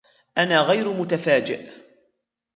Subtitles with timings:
[0.37, 1.71] أنا غير متفاجئ.